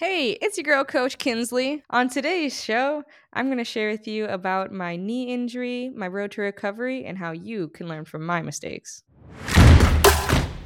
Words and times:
Hey, 0.00 0.30
it's 0.42 0.56
your 0.56 0.64
girl, 0.64 0.82
Coach 0.82 1.18
Kinsley. 1.18 1.84
On 1.88 2.08
today's 2.08 2.60
show, 2.60 3.04
I'm 3.32 3.46
going 3.46 3.58
to 3.58 3.64
share 3.64 3.90
with 3.90 4.08
you 4.08 4.24
about 4.24 4.72
my 4.72 4.96
knee 4.96 5.32
injury, 5.32 5.88
my 5.94 6.08
road 6.08 6.32
to 6.32 6.40
recovery, 6.40 7.04
and 7.04 7.16
how 7.16 7.30
you 7.30 7.68
can 7.68 7.86
learn 7.86 8.04
from 8.04 8.26
my 8.26 8.42
mistakes. 8.42 9.04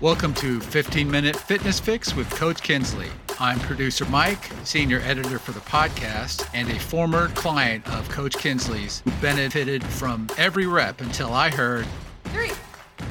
Welcome 0.01 0.33
to 0.35 0.61
15 0.61 1.11
Minute 1.11 1.37
Fitness 1.37 1.79
Fix 1.79 2.17
with 2.17 2.31
Coach 2.31 2.63
Kinsley. 2.63 3.09
I'm 3.39 3.61
producer 3.61 4.07
Mike, 4.07 4.51
senior 4.65 5.01
editor 5.01 5.39
for 5.39 5.53
the 5.53 5.61
podcast, 5.61 6.49
and 6.55 6.71
a 6.71 6.79
former 6.79 7.29
client 7.29 7.87
of 7.91 8.09
Coach 8.09 8.39
Kinsley's 8.39 9.01
who 9.01 9.11
benefited 9.21 9.85
from 9.85 10.27
every 10.39 10.67
rep 10.67 11.03
until 11.03 11.35
I 11.35 11.51
heard 11.51 11.87
Three, 12.25 12.53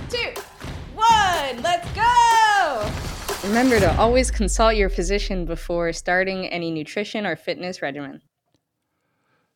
two, 0.09 0.33
one, 0.95 1.61
let's 1.61 1.87
go! 1.91 2.16
Remember 3.47 3.79
to 3.79 3.97
always 3.97 4.29
consult 4.29 4.75
your 4.75 4.89
physician 4.89 5.45
before 5.45 5.93
starting 5.93 6.47
any 6.47 6.69
nutrition 6.69 7.25
or 7.25 7.37
fitness 7.37 7.81
regimen. 7.81 8.21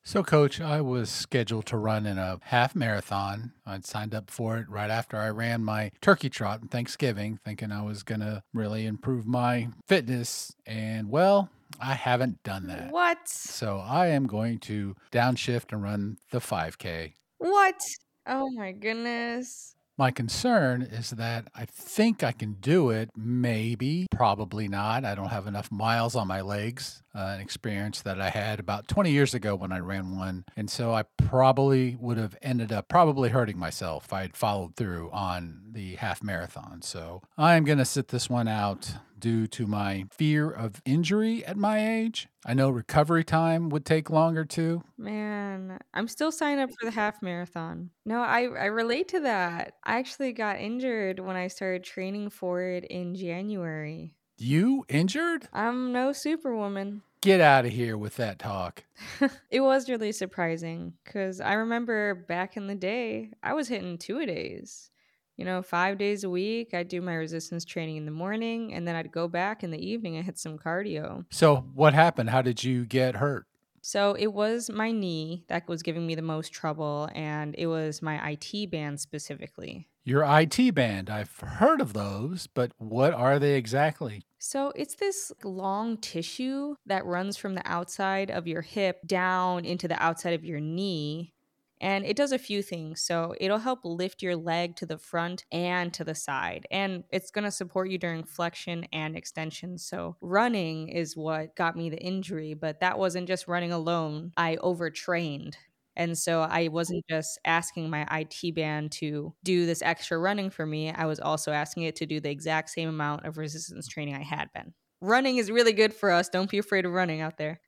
So, 0.01 0.23
coach, 0.23 0.61
I 0.61 0.79
was 0.79 1.09
scheduled 1.09 1.65
to 1.67 1.77
run 1.77 2.05
in 2.05 2.17
a 2.17 2.39
half 2.43 2.73
marathon. 2.73 3.51
I'd 3.65 3.85
signed 3.85 4.15
up 4.15 4.31
for 4.31 4.57
it 4.57 4.69
right 4.69 4.89
after 4.89 5.17
I 5.17 5.29
ran 5.29 5.65
my 5.65 5.91
turkey 5.99 6.29
trot 6.29 6.61
on 6.61 6.69
Thanksgiving, 6.69 7.37
thinking 7.43 7.73
I 7.73 7.83
was 7.83 8.01
going 8.03 8.21
to 8.21 8.41
really 8.53 8.85
improve 8.85 9.27
my 9.27 9.67
fitness. 9.87 10.55
And, 10.65 11.09
well, 11.09 11.49
I 11.79 11.93
haven't 11.93 12.41
done 12.43 12.67
that. 12.67 12.91
What? 12.91 13.27
So, 13.27 13.83
I 13.85 14.07
am 14.07 14.25
going 14.25 14.59
to 14.59 14.95
downshift 15.11 15.73
and 15.73 15.83
run 15.83 16.17
the 16.31 16.39
5K. 16.39 17.13
What? 17.39 17.81
Oh 18.25 18.49
my 18.51 18.71
goodness. 18.71 19.75
My 19.97 20.09
concern 20.09 20.81
is 20.81 21.11
that 21.11 21.49
I 21.53 21.65
think 21.65 22.23
I 22.23 22.31
can 22.31 22.53
do 22.53 22.89
it, 22.89 23.09
maybe, 23.15 24.07
probably 24.09 24.67
not. 24.67 25.05
I 25.05 25.15
don't 25.15 25.29
have 25.29 25.47
enough 25.47 25.71
miles 25.71 26.15
on 26.15 26.27
my 26.27 26.41
legs, 26.41 27.00
uh, 27.13 27.33
an 27.35 27.41
experience 27.41 28.01
that 28.01 28.19
I 28.21 28.29
had 28.29 28.59
about 28.59 28.87
20 28.87 29.11
years 29.11 29.33
ago 29.33 29.55
when 29.55 29.71
I 29.71 29.79
ran 29.79 30.17
one. 30.17 30.45
And 30.55 30.69
so 30.69 30.93
I 30.93 31.03
probably 31.17 31.95
would 31.99 32.17
have 32.17 32.37
ended 32.41 32.71
up 32.71 32.87
probably 32.87 33.29
hurting 33.29 33.57
myself 33.57 34.05
if 34.05 34.13
I 34.13 34.21
had 34.21 34.37
followed 34.37 34.75
through 34.75 35.09
on 35.11 35.61
the 35.71 35.95
half 35.95 36.23
marathon. 36.23 36.81
So 36.81 37.21
I'm 37.37 37.63
going 37.63 37.77
to 37.77 37.85
sit 37.85 38.09
this 38.09 38.29
one 38.29 38.47
out 38.47 38.93
due 39.21 39.47
to 39.47 39.67
my 39.67 40.05
fear 40.11 40.49
of 40.49 40.81
injury 40.83 41.45
at 41.45 41.55
my 41.55 41.99
age. 41.99 42.27
I 42.45 42.53
know 42.55 42.69
recovery 42.69 43.23
time 43.23 43.69
would 43.69 43.85
take 43.85 44.09
longer 44.09 44.43
too. 44.43 44.83
Man, 44.97 45.77
I'm 45.93 46.07
still 46.07 46.31
signed 46.31 46.59
up 46.59 46.71
for 46.71 46.85
the 46.85 46.91
half 46.91 47.21
marathon. 47.21 47.91
No, 48.03 48.19
I, 48.19 48.41
I 48.41 48.65
relate 48.65 49.09
to 49.09 49.21
that. 49.21 49.75
I 49.83 49.99
actually 49.99 50.33
got 50.33 50.59
injured 50.59 51.19
when 51.19 51.35
I 51.35 51.47
started 51.47 51.83
training 51.83 52.31
for 52.31 52.61
it 52.63 52.83
in 52.85 53.13
January. 53.15 54.15
You 54.41 54.85
injured? 54.89 55.47
I'm 55.53 55.91
no 55.91 56.13
superwoman. 56.13 57.03
Get 57.21 57.41
out 57.41 57.65
of 57.65 57.71
here 57.71 57.95
with 57.95 58.15
that 58.15 58.39
talk. 58.39 58.83
it 59.51 59.61
was 59.61 59.87
really 59.87 60.11
surprising 60.11 60.93
because 61.03 61.39
I 61.39 61.53
remember 61.53 62.15
back 62.15 62.57
in 62.57 62.65
the 62.65 62.73
day, 62.75 63.33
I 63.43 63.53
was 63.53 63.67
hitting 63.67 63.99
two 63.99 64.19
a 64.19 64.25
days 64.25 64.91
you 65.37 65.45
know, 65.45 65.63
five 65.63 65.97
days 65.97 66.23
a 66.23 66.29
week. 66.29 66.71
I'd 66.73 66.87
do 66.87 67.01
my 67.01 67.15
resistance 67.15 67.65
training 67.65 67.97
in 67.97 68.05
the 68.05 68.11
morning 68.11 68.73
and 68.73 68.87
then 68.87 68.95
I'd 68.95 69.11
go 69.11 69.27
back 69.27 69.63
in 69.63 69.71
the 69.71 69.83
evening 69.83 70.15
and 70.15 70.23
hit 70.23 70.37
some 70.37 70.57
cardio. 70.57 71.25
So, 71.31 71.65
what 71.73 71.95
happened? 71.95 72.29
How 72.29 72.43
did 72.43 72.63
you 72.63 72.85
get 72.85 73.15
hurt? 73.15 73.47
So, 73.81 74.13
it 74.13 74.27
was 74.27 74.69
my 74.69 74.91
knee 74.91 75.43
that 75.47 75.67
was 75.67 75.81
giving 75.81 76.05
me 76.05 76.13
the 76.13 76.21
most 76.21 76.53
trouble, 76.53 77.09
and 77.15 77.55
it 77.57 77.65
was 77.65 78.03
my 78.03 78.33
IT 78.33 78.69
band 78.69 78.99
specifically. 78.99 79.87
Your 80.03 80.23
IT 80.23 80.73
band, 80.73 81.09
I've 81.09 81.39
heard 81.39 81.79
of 81.79 81.93
those, 81.93 82.47
but 82.47 82.71
what 82.77 83.13
are 83.13 83.37
they 83.37 83.55
exactly? 83.55 84.23
So, 84.39 84.73
it's 84.75 84.95
this 84.95 85.31
long 85.43 85.97
tissue 85.97 86.75
that 86.87 87.05
runs 87.05 87.37
from 87.37 87.53
the 87.53 87.61
outside 87.65 88.31
of 88.31 88.47
your 88.47 88.61
hip 88.61 89.01
down 89.05 89.63
into 89.63 89.87
the 89.87 90.01
outside 90.01 90.33
of 90.33 90.43
your 90.43 90.59
knee 90.59 91.33
and 91.81 92.05
it 92.05 92.15
does 92.15 92.31
a 92.31 92.37
few 92.37 92.61
things. 92.61 93.01
So 93.01 93.33
it'll 93.41 93.57
help 93.57 93.79
lift 93.83 94.21
your 94.21 94.35
leg 94.35 94.75
to 94.77 94.85
the 94.85 94.99
front 94.99 95.43
and 95.51 95.91
to 95.95 96.03
the 96.03 96.13
side. 96.13 96.67
And 96.69 97.03
it's 97.11 97.31
going 97.31 97.43
to 97.43 97.51
support 97.51 97.89
you 97.89 97.97
during 97.97 98.23
flexion 98.23 98.85
and 98.93 99.17
extension. 99.17 99.79
So 99.79 100.15
running 100.21 100.89
is 100.89 101.17
what 101.17 101.55
got 101.55 101.75
me 101.75 101.89
the 101.89 101.97
injury, 101.97 102.53
but 102.53 102.79
that 102.81 102.99
wasn't 102.99 103.27
just 103.27 103.47
running 103.47 103.71
alone. 103.71 104.31
I 104.37 104.57
overtrained. 104.57 105.57
And 105.95 106.17
so 106.17 106.41
I 106.41 106.69
wasn't 106.69 107.03
just 107.09 107.39
asking 107.45 107.89
my 107.89 108.07
IT 108.11 108.55
band 108.55 108.91
to 108.93 109.33
do 109.43 109.65
this 109.65 109.81
extra 109.81 110.17
running 110.17 110.49
for 110.49 110.65
me. 110.65 110.91
I 110.91 111.05
was 111.05 111.19
also 111.19 111.51
asking 111.51 111.83
it 111.83 111.95
to 111.97 112.05
do 112.05 112.19
the 112.19 112.29
exact 112.29 112.69
same 112.69 112.89
amount 112.89 113.25
of 113.25 113.37
resistance 113.37 113.87
training 113.87 114.15
I 114.15 114.23
had 114.23 114.47
been. 114.53 114.73
Running 115.01 115.37
is 115.37 115.51
really 115.51 115.73
good 115.73 115.93
for 115.93 116.11
us. 116.11 116.29
Don't 116.29 116.49
be 116.49 116.57
afraid 116.59 116.85
of 116.85 116.91
running 116.91 117.21
out 117.21 117.37
there. 117.37 117.59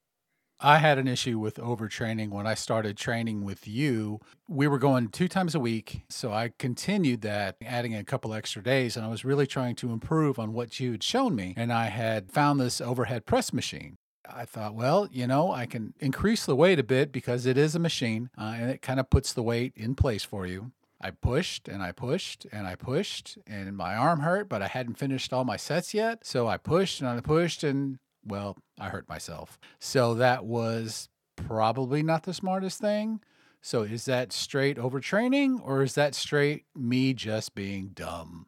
I 0.59 0.77
had 0.77 0.97
an 0.97 1.07
issue 1.07 1.39
with 1.39 1.55
overtraining 1.57 2.29
when 2.29 2.47
I 2.47 2.53
started 2.53 2.95
training 2.95 3.43
with 3.43 3.67
you. 3.67 4.19
We 4.47 4.67
were 4.67 4.77
going 4.79 5.09
two 5.09 5.27
times 5.27 5.55
a 5.55 5.59
week. 5.59 6.03
So 6.09 6.31
I 6.31 6.53
continued 6.57 7.21
that, 7.21 7.57
adding 7.61 7.93
a 7.95 8.03
couple 8.03 8.33
extra 8.33 8.63
days. 8.63 8.95
And 8.95 9.05
I 9.05 9.09
was 9.09 9.25
really 9.25 9.47
trying 9.47 9.75
to 9.77 9.91
improve 9.91 10.39
on 10.39 10.53
what 10.53 10.79
you 10.79 10.91
had 10.93 11.03
shown 11.03 11.35
me. 11.35 11.53
And 11.57 11.73
I 11.73 11.85
had 11.87 12.31
found 12.31 12.59
this 12.59 12.79
overhead 12.79 13.25
press 13.25 13.51
machine. 13.51 13.97
I 14.29 14.45
thought, 14.45 14.75
well, 14.75 15.07
you 15.11 15.27
know, 15.27 15.51
I 15.51 15.65
can 15.65 15.93
increase 15.99 16.45
the 16.45 16.55
weight 16.55 16.79
a 16.79 16.83
bit 16.83 17.11
because 17.11 17.45
it 17.45 17.57
is 17.57 17.75
a 17.75 17.79
machine 17.79 18.29
uh, 18.37 18.55
and 18.57 18.69
it 18.69 18.81
kind 18.81 18.99
of 18.99 19.09
puts 19.09 19.33
the 19.33 19.43
weight 19.43 19.73
in 19.75 19.95
place 19.95 20.23
for 20.23 20.45
you. 20.47 20.71
I 21.01 21.11
pushed 21.11 21.67
and 21.67 21.83
I 21.83 21.91
pushed 21.91 22.45
and 22.51 22.65
I 22.65 22.75
pushed, 22.75 23.37
and 23.45 23.75
my 23.75 23.93
arm 23.95 24.21
hurt, 24.21 24.47
but 24.47 24.61
I 24.61 24.67
hadn't 24.67 24.97
finished 24.97 25.33
all 25.33 25.43
my 25.43 25.57
sets 25.57 25.93
yet. 25.93 26.25
So 26.25 26.47
I 26.47 26.55
pushed 26.55 27.01
and 27.01 27.09
I 27.09 27.19
pushed, 27.19 27.63
and 27.63 27.99
well, 28.25 28.57
I 28.79 28.87
hurt 28.87 29.09
myself. 29.09 29.59
So 29.79 30.13
that 30.13 30.45
was 30.45 31.09
probably 31.35 32.03
not 32.03 32.23
the 32.23 32.33
smartest 32.33 32.79
thing. 32.79 33.19
So 33.61 33.83
is 33.83 34.05
that 34.05 34.31
straight 34.31 34.77
overtraining 34.77 35.59
or 35.61 35.83
is 35.83 35.95
that 35.95 36.15
straight 36.15 36.65
me 36.75 37.13
just 37.13 37.53
being 37.55 37.89
dumb? 37.93 38.47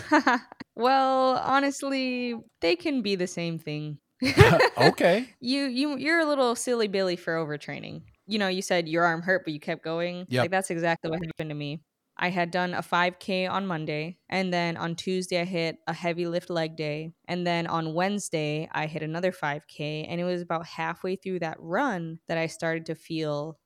well, 0.74 1.38
honestly, 1.38 2.34
they 2.60 2.76
can 2.76 3.02
be 3.02 3.14
the 3.14 3.26
same 3.26 3.58
thing. 3.58 3.98
okay. 4.78 5.28
You 5.40 5.64
you 5.66 5.96
you're 5.96 6.20
a 6.20 6.26
little 6.26 6.54
silly 6.54 6.88
Billy 6.88 7.16
for 7.16 7.34
overtraining. 7.34 8.02
You 8.26 8.38
know, 8.38 8.48
you 8.48 8.62
said 8.62 8.88
your 8.88 9.04
arm 9.04 9.22
hurt 9.22 9.42
but 9.44 9.52
you 9.52 9.60
kept 9.60 9.84
going. 9.84 10.26
Yeah. 10.28 10.42
Like 10.42 10.50
that's 10.50 10.70
exactly 10.70 11.10
what 11.10 11.20
happened 11.24 11.50
to 11.50 11.54
me. 11.54 11.80
I 12.20 12.30
had 12.30 12.50
done 12.50 12.74
a 12.74 12.82
5K 12.82 13.48
on 13.48 13.66
Monday, 13.66 14.18
and 14.28 14.52
then 14.52 14.76
on 14.76 14.96
Tuesday, 14.96 15.40
I 15.40 15.44
hit 15.44 15.76
a 15.86 15.92
heavy 15.92 16.26
lift 16.26 16.50
leg 16.50 16.76
day. 16.76 17.12
And 17.28 17.46
then 17.46 17.68
on 17.68 17.94
Wednesday, 17.94 18.68
I 18.72 18.86
hit 18.86 19.02
another 19.02 19.30
5K. 19.30 20.06
And 20.08 20.20
it 20.20 20.24
was 20.24 20.42
about 20.42 20.66
halfway 20.66 21.14
through 21.14 21.38
that 21.40 21.58
run 21.60 22.18
that 22.26 22.36
I 22.36 22.48
started 22.48 22.86
to 22.86 22.96
feel 22.96 23.58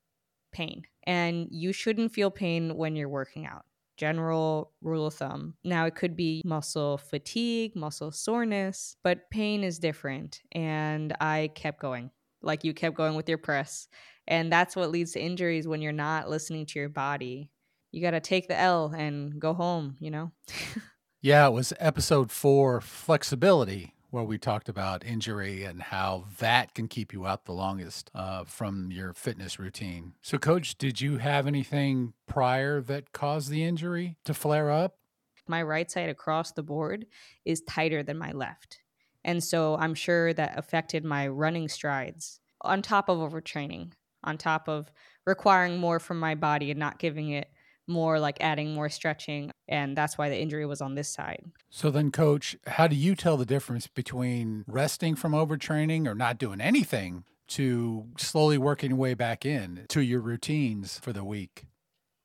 pain. 0.52 0.82
And 1.04 1.48
you 1.50 1.72
shouldn't 1.72 2.12
feel 2.12 2.30
pain 2.30 2.76
when 2.76 2.94
you're 2.94 3.08
working 3.08 3.46
out. 3.46 3.64
General 4.02 4.72
rule 4.82 5.06
of 5.06 5.14
thumb. 5.14 5.54
Now, 5.62 5.86
it 5.86 5.94
could 5.94 6.16
be 6.16 6.42
muscle 6.44 6.98
fatigue, 6.98 7.76
muscle 7.76 8.10
soreness, 8.10 8.96
but 9.04 9.30
pain 9.30 9.62
is 9.62 9.78
different. 9.78 10.40
And 10.50 11.14
I 11.20 11.50
kept 11.54 11.80
going, 11.80 12.10
like 12.42 12.64
you 12.64 12.74
kept 12.74 12.96
going 12.96 13.14
with 13.14 13.28
your 13.28 13.38
press. 13.38 13.86
And 14.26 14.52
that's 14.52 14.74
what 14.74 14.90
leads 14.90 15.12
to 15.12 15.20
injuries 15.20 15.68
when 15.68 15.80
you're 15.80 15.92
not 15.92 16.28
listening 16.28 16.66
to 16.66 16.78
your 16.80 16.88
body 16.88 17.52
you 17.92 18.00
got 18.00 18.12
to 18.12 18.20
take 18.20 18.48
the 18.48 18.58
L 18.58 18.92
and 18.96 19.38
go 19.38 19.52
home, 19.52 19.96
you 20.00 20.10
know? 20.10 20.32
yeah, 21.22 21.46
it 21.46 21.52
was 21.52 21.72
episode 21.78 22.30
four 22.30 22.80
flexibility, 22.80 23.91
where 24.12 24.22
we 24.22 24.36
talked 24.36 24.68
about 24.68 25.04
injury 25.04 25.64
and 25.64 25.80
how 25.80 26.26
that 26.38 26.74
can 26.74 26.86
keep 26.86 27.14
you 27.14 27.26
out 27.26 27.46
the 27.46 27.52
longest 27.52 28.10
uh, 28.14 28.44
from 28.44 28.92
your 28.92 29.14
fitness 29.14 29.58
routine. 29.58 30.12
So, 30.20 30.36
coach, 30.36 30.76
did 30.76 31.00
you 31.00 31.16
have 31.16 31.46
anything 31.46 32.12
prior 32.26 32.82
that 32.82 33.12
caused 33.12 33.48
the 33.48 33.64
injury 33.64 34.18
to 34.24 34.34
flare 34.34 34.70
up? 34.70 34.98
My 35.48 35.62
right 35.62 35.90
side 35.90 36.10
across 36.10 36.52
the 36.52 36.62
board 36.62 37.06
is 37.46 37.62
tighter 37.62 38.02
than 38.02 38.18
my 38.18 38.32
left. 38.32 38.80
And 39.24 39.42
so 39.42 39.76
I'm 39.76 39.94
sure 39.94 40.34
that 40.34 40.58
affected 40.58 41.04
my 41.04 41.26
running 41.26 41.68
strides 41.68 42.38
on 42.60 42.82
top 42.82 43.08
of 43.08 43.18
overtraining, 43.18 43.92
on 44.22 44.36
top 44.36 44.68
of 44.68 44.92
requiring 45.24 45.78
more 45.78 45.98
from 45.98 46.20
my 46.20 46.34
body 46.34 46.70
and 46.70 46.78
not 46.78 46.98
giving 46.98 47.30
it 47.30 47.50
more 47.92 48.18
like 48.18 48.38
adding 48.40 48.74
more 48.74 48.88
stretching 48.88 49.50
and 49.68 49.96
that's 49.96 50.18
why 50.18 50.28
the 50.28 50.38
injury 50.38 50.66
was 50.66 50.80
on 50.80 50.94
this 50.94 51.08
side. 51.08 51.44
So 51.70 51.90
then 51.90 52.10
coach, 52.10 52.56
how 52.66 52.86
do 52.86 52.96
you 52.96 53.14
tell 53.14 53.36
the 53.36 53.46
difference 53.46 53.86
between 53.86 54.64
resting 54.66 55.14
from 55.14 55.32
overtraining 55.32 56.06
or 56.06 56.14
not 56.14 56.38
doing 56.38 56.60
anything 56.60 57.24
to 57.48 58.06
slowly 58.18 58.58
working 58.58 58.90
your 58.90 58.98
way 58.98 59.14
back 59.14 59.46
in 59.46 59.86
to 59.88 60.00
your 60.00 60.20
routines 60.20 60.98
for 60.98 61.12
the 61.12 61.24
week? 61.24 61.64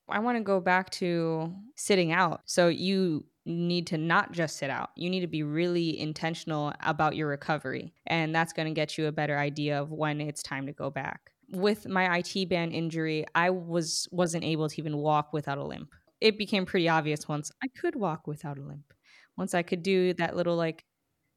I 0.08 0.18
want 0.20 0.38
to 0.38 0.42
go 0.42 0.60
back 0.60 0.90
to 0.90 1.54
sitting 1.76 2.12
out. 2.12 2.40
So 2.46 2.68
you 2.68 3.26
need 3.44 3.86
to 3.88 3.98
not 3.98 4.32
just 4.32 4.56
sit 4.56 4.70
out. 4.70 4.90
You 4.96 5.10
need 5.10 5.20
to 5.20 5.26
be 5.26 5.42
really 5.42 5.98
intentional 5.98 6.72
about 6.84 7.16
your 7.16 7.28
recovery. 7.28 7.94
And 8.06 8.34
that's 8.34 8.52
going 8.52 8.68
to 8.68 8.74
get 8.74 8.98
you 8.98 9.06
a 9.06 9.12
better 9.12 9.38
idea 9.38 9.80
of 9.80 9.90
when 9.90 10.20
it's 10.20 10.42
time 10.42 10.66
to 10.66 10.72
go 10.72 10.90
back 10.90 11.32
with 11.50 11.88
my 11.88 12.18
IT 12.18 12.44
band 12.44 12.72
injury, 12.72 13.24
I 13.34 13.50
was 13.50 14.08
wasn't 14.12 14.44
able 14.44 14.68
to 14.68 14.78
even 14.80 14.98
walk 14.98 15.32
without 15.32 15.58
a 15.58 15.64
limp. 15.64 15.94
It 16.20 16.38
became 16.38 16.66
pretty 16.66 16.88
obvious 16.88 17.28
once 17.28 17.50
I 17.62 17.68
could 17.68 17.94
walk 17.96 18.26
without 18.26 18.58
a 18.58 18.62
limp. 18.62 18.92
Once 19.36 19.54
I 19.54 19.62
could 19.62 19.82
do 19.82 20.14
that 20.14 20.36
little 20.36 20.56
like 20.56 20.84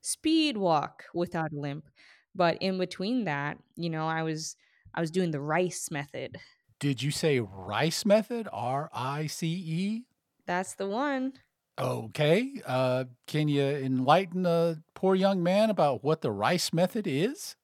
speed 0.01 0.57
walk 0.57 1.05
without 1.13 1.51
a 1.53 1.59
limp. 1.59 1.89
But 2.35 2.57
in 2.61 2.77
between 2.77 3.25
that, 3.25 3.57
you 3.75 3.89
know, 3.89 4.07
I 4.07 4.23
was 4.23 4.55
I 4.93 5.01
was 5.01 5.11
doing 5.11 5.31
the 5.31 5.41
rice 5.41 5.89
method. 5.91 6.37
Did 6.79 7.01
you 7.01 7.11
say 7.11 7.39
rice 7.39 8.05
method? 8.05 8.49
R 8.51 8.89
I 8.93 9.27
C 9.27 9.47
E? 9.47 10.05
That's 10.45 10.75
the 10.75 10.87
one. 10.87 11.33
Okay. 11.79 12.61
Uh, 12.65 13.05
can 13.27 13.47
you 13.47 13.63
enlighten 13.63 14.45
a 14.45 14.83
poor 14.93 15.15
young 15.15 15.41
man 15.41 15.69
about 15.69 16.03
what 16.03 16.21
the 16.21 16.31
rice 16.31 16.73
method 16.73 17.07
is? 17.07 17.55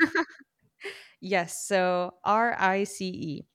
yes. 1.22 1.66
So 1.66 2.14
R 2.24 2.54
I 2.58 2.84
C 2.84 3.06
E. 3.08 3.46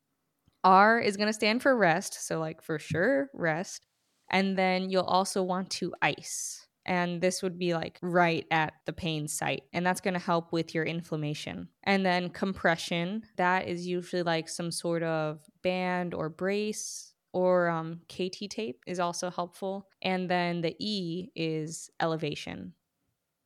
R 0.64 1.00
is 1.00 1.16
going 1.18 1.28
to 1.28 1.34
stand 1.34 1.62
for 1.62 1.78
rest. 1.78 2.28
So, 2.28 2.40
like, 2.40 2.62
for 2.62 2.80
sure, 2.80 3.30
rest. 3.34 3.86
And 4.30 4.58
then 4.58 4.90
you'll 4.90 5.04
also 5.04 5.44
want 5.44 5.69
to 5.72 5.94
ice. 6.02 6.68
And 6.86 7.22
this 7.22 7.44
would 7.44 7.60
be 7.60 7.74
like 7.74 8.00
right 8.02 8.46
at 8.50 8.74
the 8.86 8.94
pain 8.94 9.28
site. 9.28 9.64
And 9.74 9.86
that's 9.86 10.02
going 10.02 10.14
to 10.14 10.19
help 10.19 10.52
with 10.52 10.74
your 10.74 10.86
inflammation. 10.86 11.68
And 11.84 12.06
then 12.06 12.30
compression, 12.30 13.24
that 13.36 13.68
is 13.68 13.86
usually 13.86 14.24
like 14.24 14.48
some 14.48 14.72
sort 14.72 15.04
of 15.04 15.42
band 15.63 16.13
or 16.13 16.30
brace 16.30 17.13
or 17.34 17.68
um, 17.68 18.02
KT 18.08 18.50
tape 18.50 18.84
is 18.88 19.00
also 19.00 19.30
helpful. 19.30 19.88
And 20.02 20.30
then 20.30 20.62
the 20.62 20.75
E 20.80 21.30
is 21.36 21.90
elevation. 22.00 22.74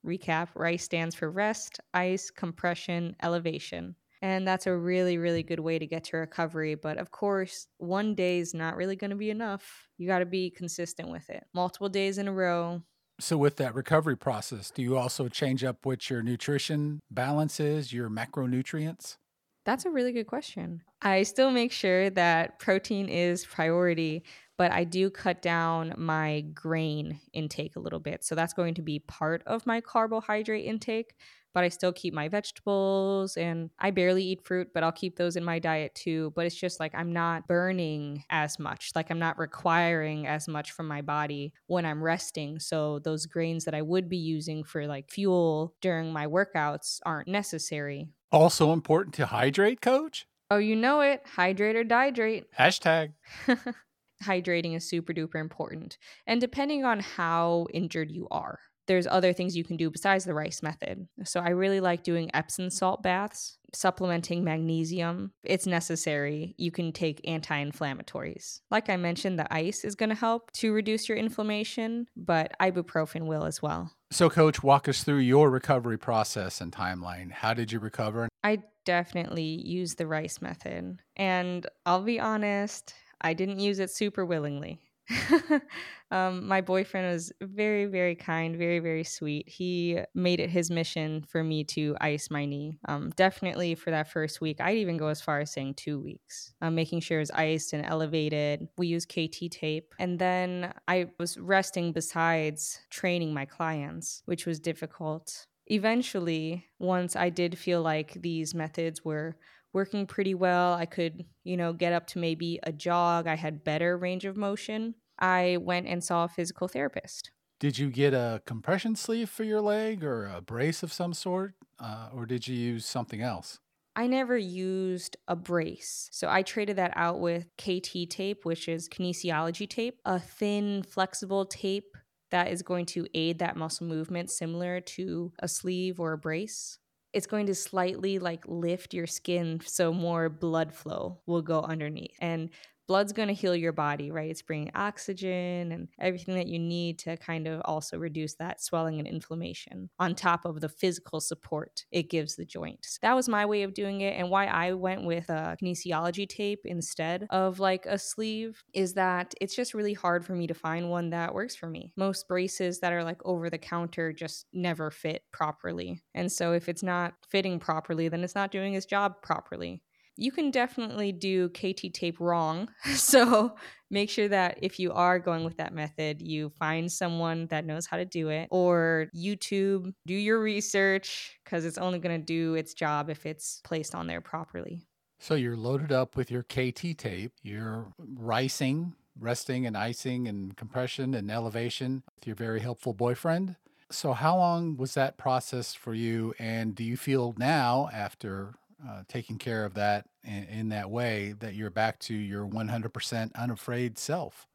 Recap 0.05 0.49
RICE 0.55 0.83
stands 0.83 1.15
for 1.15 1.29
rest, 1.29 1.79
ice, 1.93 2.31
compression, 2.31 3.15
elevation. 3.21 3.95
And 4.21 4.47
that's 4.47 4.67
a 4.67 4.75
really, 4.75 5.17
really 5.17 5.41
good 5.41 5.59
way 5.59 5.79
to 5.79 5.87
get 5.87 6.03
to 6.05 6.17
recovery. 6.17 6.75
But 6.75 6.97
of 6.97 7.11
course, 7.11 7.67
one 7.77 8.13
day 8.13 8.39
is 8.39 8.53
not 8.53 8.75
really 8.75 8.95
going 8.95 9.09
to 9.09 9.15
be 9.15 9.31
enough. 9.31 9.87
You 9.97 10.07
got 10.07 10.19
to 10.19 10.25
be 10.25 10.51
consistent 10.51 11.09
with 11.09 11.29
it. 11.29 11.43
Multiple 11.53 11.89
days 11.89 12.17
in 12.17 12.27
a 12.27 12.33
row. 12.33 12.83
So, 13.19 13.37
with 13.37 13.57
that 13.57 13.75
recovery 13.75 14.17
process, 14.17 14.71
do 14.71 14.81
you 14.81 14.97
also 14.97 15.27
change 15.27 15.63
up 15.63 15.85
what 15.85 16.09
your 16.09 16.23
nutrition 16.23 17.01
balance 17.11 17.59
is, 17.59 17.93
your 17.93 18.09
macronutrients? 18.09 19.17
That's 19.63 19.85
a 19.85 19.91
really 19.91 20.11
good 20.11 20.25
question. 20.25 20.81
I 21.01 21.23
still 21.23 21.51
make 21.51 21.71
sure 21.71 22.09
that 22.11 22.57
protein 22.57 23.09
is 23.09 23.45
priority, 23.45 24.23
but 24.57 24.71
I 24.71 24.85
do 24.85 25.09
cut 25.11 25.41
down 25.41 25.93
my 25.97 26.41
grain 26.53 27.19
intake 27.33 27.75
a 27.75 27.79
little 27.79 27.99
bit. 27.99 28.23
So 28.23 28.33
that's 28.33 28.53
going 28.53 28.73
to 28.75 28.81
be 28.81 28.99
part 28.99 29.43
of 29.45 29.67
my 29.67 29.81
carbohydrate 29.81 30.65
intake, 30.65 31.13
but 31.53 31.63
I 31.63 31.69
still 31.69 31.91
keep 31.93 32.13
my 32.13 32.27
vegetables 32.27 33.37
and 33.37 33.69
I 33.79 33.91
barely 33.91 34.23
eat 34.23 34.45
fruit, 34.45 34.69
but 34.73 34.83
I'll 34.83 34.91
keep 34.91 35.17
those 35.17 35.35
in 35.35 35.43
my 35.43 35.59
diet 35.59 35.93
too. 35.95 36.31
But 36.35 36.45
it's 36.45 36.55
just 36.55 36.79
like 36.79 36.93
I'm 36.95 37.13
not 37.13 37.47
burning 37.47 38.23
as 38.29 38.59
much, 38.59 38.91
like 38.95 39.11
I'm 39.11 39.19
not 39.19 39.37
requiring 39.37 40.27
as 40.27 40.47
much 40.47 40.71
from 40.71 40.87
my 40.87 41.01
body 41.01 41.53
when 41.67 41.85
I'm 41.85 42.03
resting. 42.03 42.59
So 42.59 42.99
those 42.99 43.25
grains 43.25 43.65
that 43.65 43.75
I 43.75 43.81
would 43.81 44.09
be 44.09 44.17
using 44.17 44.63
for 44.63 44.87
like 44.87 45.09
fuel 45.09 45.73
during 45.81 46.13
my 46.13 46.27
workouts 46.27 46.99
aren't 47.05 47.27
necessary. 47.27 48.09
Also 48.31 48.71
important 48.71 49.13
to 49.15 49.25
hydrate, 49.25 49.81
coach? 49.81 50.25
Oh, 50.49 50.57
you 50.57 50.75
know 50.75 51.01
it. 51.01 51.23
Hydrate 51.25 51.75
or 51.75 51.83
dihydrate. 51.83 52.45
Hashtag. 52.57 53.13
Hydrating 54.23 54.75
is 54.75 54.87
super 54.87 55.13
duper 55.13 55.35
important. 55.35 55.97
And 56.27 56.39
depending 56.39 56.85
on 56.85 56.99
how 56.99 57.67
injured 57.73 58.11
you 58.11 58.27
are, 58.29 58.59
there's 58.91 59.07
other 59.07 59.31
things 59.31 59.55
you 59.55 59.63
can 59.63 59.77
do 59.77 59.89
besides 59.89 60.25
the 60.25 60.33
rice 60.33 60.61
method. 60.61 61.07
So 61.23 61.39
I 61.39 61.51
really 61.51 61.79
like 61.79 62.03
doing 62.03 62.29
Epsom 62.33 62.69
salt 62.69 63.01
baths, 63.01 63.57
supplementing 63.73 64.43
magnesium. 64.43 65.31
It's 65.45 65.65
necessary. 65.65 66.55
You 66.57 66.71
can 66.71 66.91
take 66.91 67.21
anti 67.25 67.63
inflammatories. 67.63 68.59
Like 68.69 68.89
I 68.89 68.97
mentioned, 68.97 69.39
the 69.39 69.51
ice 69.53 69.85
is 69.85 69.95
going 69.95 70.09
to 70.09 70.15
help 70.15 70.51
to 70.55 70.73
reduce 70.73 71.07
your 71.07 71.17
inflammation, 71.17 72.07
but 72.17 72.51
ibuprofen 72.59 73.27
will 73.27 73.45
as 73.45 73.61
well. 73.61 73.93
So, 74.11 74.29
coach, 74.29 74.61
walk 74.61 74.89
us 74.89 75.05
through 75.05 75.19
your 75.19 75.49
recovery 75.49 75.97
process 75.97 76.59
and 76.59 76.69
timeline. 76.69 77.31
How 77.31 77.53
did 77.53 77.71
you 77.71 77.79
recover? 77.79 78.27
I 78.43 78.57
definitely 78.83 79.65
use 79.65 79.95
the 79.95 80.05
rice 80.05 80.41
method. 80.41 80.99
And 81.15 81.65
I'll 81.85 82.03
be 82.03 82.19
honest, 82.19 82.93
I 83.21 83.35
didn't 83.35 83.59
use 83.59 83.79
it 83.79 83.89
super 83.89 84.25
willingly. 84.25 84.81
um, 86.11 86.47
my 86.47 86.61
boyfriend 86.61 87.11
was 87.11 87.31
very, 87.41 87.85
very 87.85 88.15
kind, 88.15 88.55
very, 88.57 88.79
very 88.79 89.03
sweet. 89.03 89.47
He 89.49 89.99
made 90.13 90.39
it 90.39 90.49
his 90.49 90.69
mission 90.69 91.23
for 91.27 91.43
me 91.43 91.63
to 91.65 91.95
ice 92.01 92.29
my 92.29 92.45
knee. 92.45 92.79
Um, 92.87 93.11
definitely 93.15 93.75
for 93.75 93.91
that 93.91 94.11
first 94.11 94.41
week. 94.41 94.59
I'd 94.59 94.77
even 94.77 94.97
go 94.97 95.07
as 95.07 95.21
far 95.21 95.39
as 95.39 95.51
saying 95.51 95.75
two 95.75 95.99
weeks, 95.99 96.53
um, 96.61 96.75
making 96.75 97.01
sure 97.01 97.17
it 97.17 97.21
was 97.21 97.31
iced 97.31 97.73
and 97.73 97.85
elevated. 97.85 98.67
We 98.77 98.87
used 98.87 99.09
KT 99.09 99.51
tape. 99.51 99.93
And 99.99 100.19
then 100.19 100.73
I 100.87 101.07
was 101.19 101.37
resting 101.37 101.91
besides 101.91 102.79
training 102.89 103.33
my 103.33 103.45
clients, 103.45 104.23
which 104.25 104.45
was 104.45 104.59
difficult. 104.59 105.47
Eventually, 105.67 106.65
once 106.79 107.15
I 107.15 107.29
did 107.29 107.57
feel 107.57 107.81
like 107.81 108.13
these 108.21 108.53
methods 108.53 109.05
were 109.05 109.37
working 109.73 110.05
pretty 110.05 110.33
well. 110.33 110.73
I 110.73 110.85
could, 110.85 111.25
you 111.43 111.57
know, 111.57 111.73
get 111.73 111.93
up 111.93 112.07
to 112.07 112.19
maybe 112.19 112.59
a 112.63 112.71
jog. 112.71 113.27
I 113.27 113.35
had 113.35 113.63
better 113.63 113.97
range 113.97 114.25
of 114.25 114.35
motion. 114.35 114.95
I 115.21 115.57
went 115.61 115.87
and 115.87 116.03
saw 116.03 116.25
a 116.25 116.27
physical 116.27 116.67
therapist. 116.67 117.31
Did 117.59 117.77
you 117.77 117.89
get 117.89 118.13
a 118.13 118.41
compression 118.45 118.95
sleeve 118.95 119.29
for 119.29 119.43
your 119.43 119.61
leg 119.61 120.03
or 120.03 120.25
a 120.25 120.41
brace 120.41 120.81
of 120.81 120.91
some 120.91 121.13
sort? 121.13 121.53
Uh, 121.79 122.09
or 122.13 122.25
did 122.25 122.47
you 122.47 122.55
use 122.55 122.85
something 122.85 123.21
else? 123.21 123.59
I 123.95 124.07
never 124.07 124.37
used 124.37 125.17
a 125.27 125.35
brace. 125.35 126.09
So 126.11 126.27
I 126.29 126.41
traded 126.41 126.77
that 126.77 126.93
out 126.95 127.19
with 127.19 127.45
KT 127.57 128.09
tape, 128.09 128.45
which 128.45 128.67
is 128.67 128.89
kinesiology 128.89 129.69
tape, 129.69 129.99
a 130.05 130.19
thin, 130.19 130.81
flexible 130.83 131.45
tape 131.45 131.95
that 132.31 132.47
is 132.47 132.61
going 132.61 132.85
to 132.87 133.05
aid 133.13 133.39
that 133.39 133.57
muscle 133.57 133.85
movement, 133.85 134.31
similar 134.31 134.79
to 134.81 135.33
a 135.39 135.47
sleeve 135.47 135.99
or 135.99 136.13
a 136.13 136.17
brace 136.17 136.79
it's 137.13 137.27
going 137.27 137.45
to 137.47 137.55
slightly 137.55 138.19
like 138.19 138.43
lift 138.47 138.93
your 138.93 139.07
skin 139.07 139.59
so 139.65 139.93
more 139.93 140.29
blood 140.29 140.73
flow 140.73 141.19
will 141.25 141.41
go 141.41 141.61
underneath. 141.61 142.15
And 142.19 142.49
blood's 142.91 143.13
going 143.13 143.29
to 143.29 143.33
heal 143.33 143.55
your 143.55 143.71
body, 143.71 144.11
right? 144.11 144.29
It's 144.29 144.41
bringing 144.41 144.69
oxygen 144.75 145.71
and 145.71 145.87
everything 145.97 146.35
that 146.35 146.47
you 146.47 146.59
need 146.59 146.99
to 146.99 147.15
kind 147.15 147.47
of 147.47 147.61
also 147.63 147.97
reduce 147.97 148.33
that 148.33 148.61
swelling 148.61 148.99
and 148.99 149.07
inflammation 149.07 149.89
on 149.97 150.13
top 150.13 150.43
of 150.43 150.59
the 150.59 150.67
physical 150.67 151.21
support 151.21 151.85
it 151.93 152.09
gives 152.09 152.35
the 152.35 152.43
joint. 152.43 152.79
So 152.83 152.97
that 153.03 153.15
was 153.15 153.29
my 153.29 153.45
way 153.45 153.63
of 153.63 153.73
doing 153.73 154.01
it. 154.01 154.19
And 154.19 154.29
why 154.29 154.47
I 154.47 154.73
went 154.73 155.05
with 155.05 155.29
a 155.29 155.55
kinesiology 155.63 156.27
tape 156.27 156.63
instead 156.65 157.27
of 157.29 157.61
like 157.61 157.85
a 157.85 157.97
sleeve 157.97 158.61
is 158.73 158.95
that 158.95 159.33
it's 159.39 159.55
just 159.55 159.73
really 159.73 159.93
hard 159.93 160.25
for 160.25 160.33
me 160.33 160.45
to 160.47 160.53
find 160.53 160.89
one 160.89 161.11
that 161.11 161.33
works 161.33 161.55
for 161.55 161.69
me. 161.69 161.93
Most 161.95 162.27
braces 162.27 162.81
that 162.81 162.91
are 162.91 163.05
like 163.05 163.21
over 163.23 163.49
the 163.49 163.57
counter 163.57 164.11
just 164.11 164.47
never 164.51 164.91
fit 164.91 165.23
properly. 165.31 166.01
And 166.13 166.29
so 166.29 166.51
if 166.51 166.67
it's 166.67 166.83
not 166.83 167.13
fitting 167.29 167.57
properly, 167.57 168.09
then 168.09 168.21
it's 168.21 168.35
not 168.35 168.51
doing 168.51 168.73
its 168.73 168.85
job 168.85 169.21
properly 169.21 169.81
you 170.17 170.31
can 170.31 170.51
definitely 170.51 171.11
do 171.11 171.49
KT 171.49 171.93
tape 171.93 172.19
wrong. 172.19 172.69
So 172.95 173.55
make 173.89 174.09
sure 174.09 174.27
that 174.27 174.59
if 174.61 174.79
you 174.79 174.93
are 174.93 175.19
going 175.19 175.43
with 175.43 175.57
that 175.57 175.73
method, 175.73 176.21
you 176.21 176.49
find 176.49 176.89
someone 176.91 177.47
that 177.47 177.65
knows 177.65 177.85
how 177.85 177.97
to 177.97 178.05
do 178.05 178.29
it 178.29 178.47
or 178.51 179.07
YouTube, 179.15 179.93
do 180.05 180.13
your 180.13 180.39
research 180.39 181.39
because 181.43 181.65
it's 181.65 181.77
only 181.77 181.99
going 181.99 182.19
to 182.19 182.25
do 182.25 182.55
its 182.55 182.73
job 182.73 183.09
if 183.09 183.25
it's 183.25 183.59
placed 183.63 183.95
on 183.95 184.07
there 184.07 184.21
properly. 184.21 184.87
So 185.19 185.35
you're 185.35 185.57
loaded 185.57 185.91
up 185.91 186.15
with 186.15 186.31
your 186.31 186.43
KT 186.43 186.97
tape, 186.97 187.33
you're 187.43 187.93
ricing, 187.99 188.95
resting 189.19 189.65
and 189.65 189.77
icing 189.77 190.27
and 190.27 190.55
compression 190.55 191.13
and 191.13 191.29
elevation 191.29 192.03
with 192.15 192.27
your 192.27 192.35
very 192.35 192.59
helpful 192.59 192.93
boyfriend. 192.93 193.55
So, 193.91 194.13
how 194.13 194.37
long 194.37 194.77
was 194.77 194.93
that 194.93 195.17
process 195.17 195.73
for 195.73 195.93
you? 195.93 196.33
And 196.39 196.73
do 196.73 196.83
you 196.83 196.95
feel 196.95 197.35
now, 197.37 197.89
after 197.91 198.53
uh, 198.87 199.03
taking 199.07 199.37
care 199.37 199.65
of 199.65 199.73
that 199.75 200.07
in, 200.23 200.43
in 200.45 200.69
that 200.69 200.89
way 200.89 201.33
that 201.39 201.55
you're 201.55 201.69
back 201.69 201.99
to 201.99 202.13
your 202.13 202.47
100% 202.47 203.35
unafraid 203.35 203.97
self. 203.97 204.47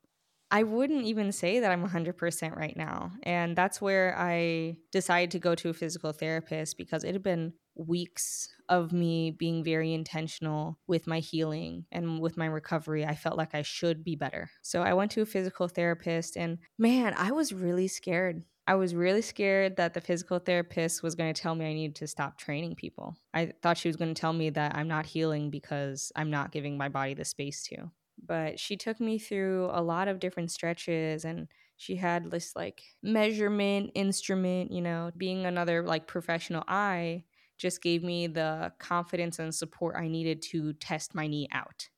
I 0.50 0.62
wouldn't 0.62 1.04
even 1.04 1.32
say 1.32 1.60
that 1.60 1.72
I'm 1.72 1.86
100% 1.86 2.56
right 2.56 2.76
now. 2.76 3.12
And 3.24 3.56
that's 3.56 3.80
where 3.80 4.16
I 4.16 4.76
decided 4.92 5.32
to 5.32 5.38
go 5.40 5.54
to 5.56 5.70
a 5.70 5.74
physical 5.74 6.12
therapist 6.12 6.78
because 6.78 7.02
it 7.02 7.14
had 7.14 7.22
been 7.22 7.52
weeks 7.74 8.48
of 8.68 8.92
me 8.92 9.32
being 9.32 9.62
very 9.64 9.92
intentional 9.92 10.78
with 10.86 11.06
my 11.06 11.18
healing 11.18 11.84
and 11.90 12.20
with 12.20 12.36
my 12.36 12.46
recovery. 12.46 13.04
I 13.04 13.16
felt 13.16 13.36
like 13.36 13.54
I 13.54 13.62
should 13.62 14.04
be 14.04 14.14
better. 14.14 14.50
So 14.62 14.82
I 14.82 14.94
went 14.94 15.10
to 15.12 15.22
a 15.22 15.26
physical 15.26 15.68
therapist, 15.68 16.36
and 16.36 16.58
man, 16.78 17.14
I 17.16 17.32
was 17.32 17.52
really 17.52 17.88
scared. 17.88 18.42
I 18.66 18.74
was 18.74 18.94
really 18.94 19.22
scared 19.22 19.76
that 19.76 19.94
the 19.94 20.00
physical 20.00 20.40
therapist 20.40 21.02
was 21.02 21.14
going 21.14 21.32
to 21.32 21.40
tell 21.40 21.54
me 21.54 21.66
I 21.66 21.72
needed 21.72 21.96
to 21.96 22.08
stop 22.08 22.36
training 22.36 22.74
people. 22.74 23.16
I 23.32 23.52
thought 23.62 23.78
she 23.78 23.88
was 23.88 23.96
going 23.96 24.12
to 24.12 24.20
tell 24.20 24.32
me 24.32 24.50
that 24.50 24.74
I'm 24.74 24.88
not 24.88 25.06
healing 25.06 25.50
because 25.50 26.10
I'm 26.16 26.30
not 26.30 26.50
giving 26.50 26.76
my 26.76 26.88
body 26.88 27.14
the 27.14 27.24
space 27.24 27.62
to. 27.68 27.92
But 28.20 28.58
she 28.58 28.76
took 28.76 28.98
me 28.98 29.18
through 29.18 29.70
a 29.72 29.82
lot 29.82 30.08
of 30.08 30.18
different 30.18 30.50
stretches 30.50 31.24
and 31.24 31.48
she 31.76 31.96
had 31.96 32.30
this 32.30 32.56
like 32.56 32.82
measurement 33.02 33.92
instrument, 33.94 34.72
you 34.72 34.80
know, 34.80 35.12
being 35.16 35.46
another 35.46 35.82
like 35.82 36.08
professional 36.08 36.64
eye 36.66 37.24
just 37.58 37.82
gave 37.82 38.02
me 38.02 38.26
the 38.26 38.72
confidence 38.78 39.38
and 39.38 39.54
support 39.54 39.96
I 39.96 40.08
needed 40.08 40.42
to 40.50 40.72
test 40.74 41.14
my 41.14 41.26
knee 41.26 41.48
out 41.52 41.88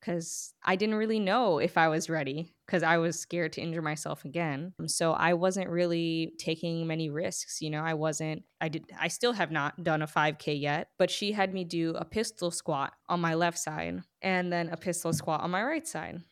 because 0.00 0.52
I 0.64 0.76
didn't 0.76 0.96
really 0.96 1.18
know 1.18 1.58
if 1.58 1.76
I 1.76 1.88
was 1.88 2.08
ready 2.08 2.52
because 2.66 2.82
I 2.82 2.98
was 2.98 3.18
scared 3.18 3.52
to 3.54 3.60
injure 3.60 3.82
myself 3.82 4.24
again. 4.24 4.72
Um, 4.78 4.88
so 4.88 5.12
I 5.12 5.34
wasn't 5.34 5.70
really 5.70 6.32
taking 6.38 6.86
many 6.86 7.10
risks. 7.10 7.60
You 7.60 7.70
know, 7.70 7.82
I 7.82 7.94
wasn't, 7.94 8.44
I 8.60 8.68
did, 8.68 8.84
I 8.98 9.08
still 9.08 9.32
have 9.32 9.50
not 9.50 9.82
done 9.82 10.02
a 10.02 10.06
5K 10.06 10.60
yet, 10.60 10.90
but 10.98 11.10
she 11.10 11.32
had 11.32 11.52
me 11.52 11.64
do 11.64 11.94
a 11.96 12.04
pistol 12.04 12.50
squat 12.50 12.92
on 13.08 13.20
my 13.20 13.34
left 13.34 13.58
side 13.58 14.02
and 14.22 14.52
then 14.52 14.68
a 14.68 14.76
pistol 14.76 15.12
squat 15.12 15.40
on 15.40 15.50
my 15.50 15.62
right 15.62 15.86
side. 15.86 16.22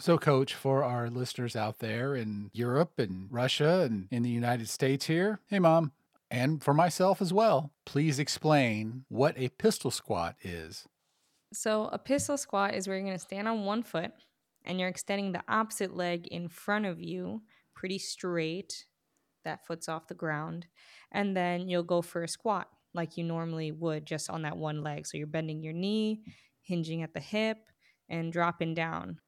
So, 0.00 0.16
coach, 0.16 0.54
for 0.54 0.84
our 0.84 1.10
listeners 1.10 1.56
out 1.56 1.80
there 1.80 2.14
in 2.14 2.50
Europe 2.52 2.92
and 2.98 3.26
Russia 3.30 3.80
and 3.80 4.06
in 4.12 4.22
the 4.22 4.30
United 4.30 4.68
States 4.68 5.06
here, 5.06 5.40
hey, 5.48 5.58
mom, 5.58 5.90
and 6.30 6.62
for 6.62 6.72
myself 6.72 7.20
as 7.20 7.32
well, 7.32 7.72
please 7.84 8.20
explain 8.20 9.04
what 9.08 9.34
a 9.36 9.48
pistol 9.48 9.90
squat 9.90 10.36
is. 10.42 10.86
So, 11.52 11.86
a 11.86 11.98
pistol 11.98 12.36
squat 12.36 12.74
is 12.74 12.86
where 12.86 12.96
you're 12.96 13.06
going 13.06 13.16
to 13.16 13.22
stand 13.24 13.48
on 13.48 13.64
one 13.64 13.82
foot 13.82 14.12
and 14.64 14.78
you're 14.78 14.88
extending 14.88 15.32
the 15.32 15.44
opposite 15.48 15.94
leg 15.94 16.26
in 16.26 16.48
front 16.48 16.84
of 16.84 17.00
you 17.00 17.42
pretty 17.74 17.98
straight. 17.98 18.86
That 19.44 19.66
foot's 19.66 19.88
off 19.88 20.08
the 20.08 20.14
ground. 20.14 20.66
And 21.12 21.36
then 21.36 21.68
you'll 21.68 21.84
go 21.84 22.02
for 22.02 22.22
a 22.22 22.28
squat 22.28 22.70
like 22.94 23.16
you 23.16 23.24
normally 23.24 23.72
would 23.72 24.06
just 24.06 24.30
on 24.30 24.42
that 24.42 24.58
one 24.58 24.82
leg. 24.82 25.06
So, 25.06 25.18
you're 25.18 25.26
bending 25.26 25.62
your 25.62 25.72
knee, 25.72 26.24
hinging 26.62 27.02
at 27.02 27.14
the 27.14 27.20
hip, 27.20 27.58
and 28.08 28.32
dropping 28.32 28.74
down. 28.74 29.20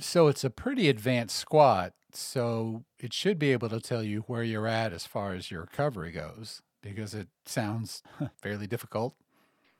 So, 0.00 0.28
it's 0.28 0.44
a 0.44 0.50
pretty 0.50 0.88
advanced 0.88 1.36
squat. 1.36 1.94
So, 2.12 2.84
it 2.98 3.12
should 3.12 3.38
be 3.38 3.52
able 3.52 3.68
to 3.70 3.80
tell 3.80 4.02
you 4.02 4.20
where 4.22 4.42
you're 4.42 4.66
at 4.66 4.92
as 4.92 5.06
far 5.06 5.32
as 5.34 5.50
your 5.50 5.62
recovery 5.62 6.12
goes 6.12 6.62
because 6.82 7.14
it 7.14 7.28
sounds 7.46 8.02
fairly 8.42 8.66
difficult. 8.66 9.16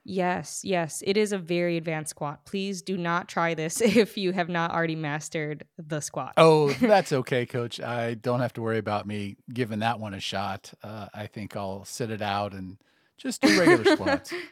Yes, 0.09 0.61
yes, 0.63 1.03
it 1.05 1.17
is 1.17 1.33
a 1.33 1.39
very 1.39 1.77
advanced 1.77 2.11
squat. 2.11 2.47
Please 2.47 2.81
do 2.81 2.97
not 2.97 3.29
try 3.29 3.55
this 3.55 3.81
if 3.83 4.17
you 4.17 4.33
have 4.33 4.49
not 4.49 4.71
already 4.71 4.95
mastered 4.95 5.65
the 5.77 6.01
squat. 6.01 6.35
Oh, 6.37 6.73
that's 6.75 7.13
okay, 7.13 7.45
coach. 7.45 7.81
I 7.81 8.15
don't 8.15 8.39
have 8.39 8.53
to 8.53 8.63
worry 8.63 8.79
about 8.79 9.07
me 9.07 9.37
giving 9.53 9.81
that 9.81 9.99
one 9.99 10.15
a 10.15 10.21
shot. 10.21 10.73
Uh, 10.81 11.09
I 11.13 11.27
think 11.27 11.57
I'll 11.57 11.85
sit 11.85 12.11
it 12.13 12.23
out 12.23 12.53
and 12.53 12.77
just 13.19 13.43
do 13.43 13.59
regular 13.59 13.85
squats. 13.85 14.33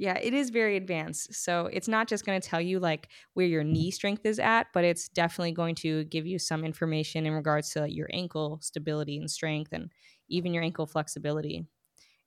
Yeah, 0.00 0.16
it 0.16 0.32
is 0.32 0.50
very 0.50 0.76
advanced. 0.76 1.34
So 1.34 1.68
it's 1.72 1.88
not 1.88 2.06
just 2.06 2.24
going 2.24 2.40
to 2.40 2.48
tell 2.48 2.60
you 2.60 2.78
like 2.78 3.08
where 3.34 3.46
your 3.46 3.64
knee 3.64 3.90
strength 3.90 4.24
is 4.24 4.38
at, 4.38 4.68
but 4.72 4.84
it's 4.84 5.08
definitely 5.08 5.50
going 5.50 5.74
to 5.76 6.04
give 6.04 6.24
you 6.24 6.38
some 6.38 6.64
information 6.64 7.26
in 7.26 7.32
regards 7.32 7.70
to 7.70 7.80
like, 7.80 7.92
your 7.92 8.08
ankle 8.12 8.60
stability 8.62 9.18
and 9.18 9.28
strength 9.28 9.72
and 9.72 9.90
even 10.28 10.54
your 10.54 10.62
ankle 10.62 10.86
flexibility. 10.86 11.66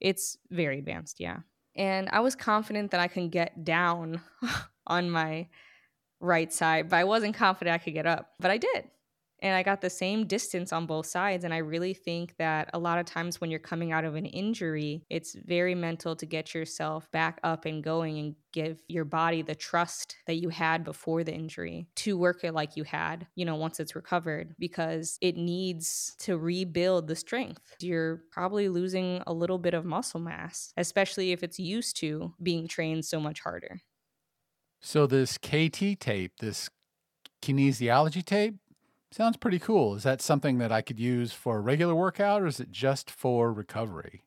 It's 0.01 0.35
very 0.49 0.79
advanced, 0.79 1.21
yeah. 1.21 1.37
And 1.75 2.09
I 2.11 2.19
was 2.19 2.35
confident 2.35 2.91
that 2.91 2.99
I 2.99 3.07
can 3.07 3.29
get 3.29 3.63
down 3.63 4.21
on 4.87 5.09
my 5.09 5.47
right 6.19 6.51
side, 6.51 6.89
but 6.89 6.97
I 6.97 7.03
wasn't 7.03 7.35
confident 7.35 7.73
I 7.73 7.77
could 7.77 7.93
get 7.93 8.05
up. 8.05 8.31
But 8.39 8.51
I 8.51 8.57
did. 8.57 8.89
And 9.41 9.55
I 9.55 9.63
got 9.63 9.81
the 9.81 9.89
same 9.89 10.27
distance 10.27 10.71
on 10.71 10.85
both 10.85 11.05
sides. 11.05 11.43
And 11.43 11.53
I 11.53 11.57
really 11.57 11.93
think 11.93 12.35
that 12.37 12.69
a 12.73 12.79
lot 12.79 12.99
of 12.99 13.05
times 13.05 13.41
when 13.41 13.49
you're 13.49 13.59
coming 13.59 13.91
out 13.91 14.05
of 14.05 14.15
an 14.15 14.25
injury, 14.25 15.03
it's 15.09 15.33
very 15.33 15.75
mental 15.75 16.15
to 16.15 16.25
get 16.25 16.53
yourself 16.53 17.09
back 17.11 17.39
up 17.43 17.65
and 17.65 17.83
going 17.83 18.19
and 18.19 18.35
give 18.51 18.83
your 18.87 19.05
body 19.05 19.41
the 19.41 19.55
trust 19.55 20.17
that 20.27 20.35
you 20.35 20.49
had 20.49 20.83
before 20.83 21.23
the 21.23 21.33
injury 21.33 21.87
to 21.95 22.17
work 22.17 22.43
it 22.43 22.53
like 22.53 22.75
you 22.75 22.83
had, 22.83 23.27
you 23.35 23.45
know, 23.45 23.55
once 23.55 23.79
it's 23.79 23.95
recovered, 23.95 24.55
because 24.59 25.17
it 25.21 25.37
needs 25.37 26.15
to 26.19 26.37
rebuild 26.37 27.07
the 27.07 27.15
strength. 27.15 27.75
You're 27.79 28.23
probably 28.31 28.69
losing 28.69 29.23
a 29.25 29.33
little 29.33 29.57
bit 29.57 29.73
of 29.73 29.85
muscle 29.85 30.19
mass, 30.19 30.73
especially 30.77 31.31
if 31.31 31.43
it's 31.43 31.59
used 31.59 31.95
to 31.97 32.33
being 32.43 32.67
trained 32.67 33.05
so 33.05 33.19
much 33.19 33.39
harder. 33.39 33.81
So, 34.81 35.05
this 35.05 35.37
KT 35.37 35.99
tape, 35.99 36.33
this 36.39 36.69
kinesiology 37.41 38.25
tape, 38.25 38.55
sounds 39.11 39.37
pretty 39.37 39.59
cool. 39.59 39.95
Is 39.95 40.03
that 40.03 40.21
something 40.21 40.57
that 40.57 40.71
I 40.71 40.81
could 40.81 40.99
use 40.99 41.33
for 41.33 41.57
a 41.57 41.61
regular 41.61 41.95
workout 41.95 42.41
or 42.41 42.47
is 42.47 42.59
it 42.59 42.71
just 42.71 43.09
for 43.11 43.51
recovery? 43.53 44.25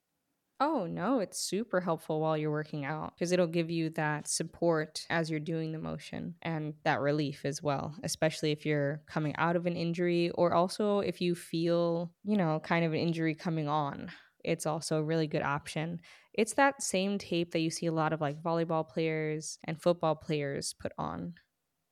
Oh, 0.60 0.86
no, 0.86 1.18
it's 1.18 1.38
super 1.38 1.80
helpful 1.80 2.20
while 2.20 2.38
you're 2.38 2.50
working 2.50 2.84
out 2.84 3.14
because 3.14 3.32
it'll 3.32 3.48
give 3.48 3.70
you 3.70 3.90
that 3.90 4.28
support 4.28 5.04
as 5.10 5.28
you're 5.28 5.40
doing 5.40 5.72
the 5.72 5.80
motion 5.80 6.36
and 6.42 6.74
that 6.84 7.00
relief 7.00 7.44
as 7.44 7.60
well, 7.60 7.94
especially 8.04 8.52
if 8.52 8.64
you're 8.64 9.02
coming 9.08 9.34
out 9.36 9.56
of 9.56 9.66
an 9.66 9.76
injury 9.76 10.30
or 10.30 10.54
also 10.54 11.00
if 11.00 11.20
you 11.20 11.34
feel, 11.34 12.14
you 12.22 12.36
know, 12.36 12.60
kind 12.60 12.84
of 12.84 12.92
an 12.92 13.00
injury 13.00 13.34
coming 13.34 13.66
on. 13.68 14.10
It's 14.44 14.64
also 14.64 14.98
a 14.98 15.04
really 15.04 15.26
good 15.26 15.42
option. 15.42 16.00
It's 16.34 16.54
that 16.54 16.82
same 16.82 17.18
tape 17.18 17.50
that 17.50 17.60
you 17.60 17.70
see 17.70 17.86
a 17.86 17.92
lot 17.92 18.12
of 18.12 18.20
like 18.20 18.40
volleyball 18.40 18.88
players 18.88 19.58
and 19.64 19.80
football 19.82 20.14
players 20.14 20.72
put 20.72 20.92
on. 20.98 21.34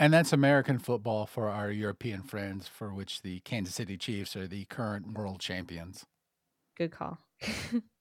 And 0.03 0.13
that's 0.13 0.33
American 0.33 0.81
football 0.81 1.27
for 1.27 1.49
our 1.49 1.71
European 1.71 2.25
friends, 2.25 2.67
for 2.67 2.93
which 2.93 3.23
the 3.23 3.39
Kansas 3.39 3.77
City 3.77 3.97
Chiefs 3.97 4.35
are 4.35 4.49
the 4.49 4.65
current 4.65 5.13
world 5.13 5.39
champions. 5.39 6.07
Good 6.77 6.91
call. 6.91 7.19